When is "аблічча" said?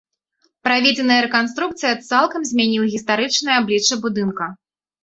3.63-3.95